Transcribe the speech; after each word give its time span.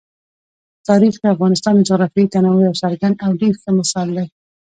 تاریخ 0.87 1.13
د 1.19 1.25
افغانستان 1.35 1.73
د 1.77 1.81
جغرافیوي 1.89 2.27
تنوع 2.33 2.59
یو 2.67 2.79
څرګند 2.83 3.15
او 3.25 3.31
ډېر 3.41 3.53
ښه 3.61 3.69
مثال 3.79 4.07
دی. 4.17 4.27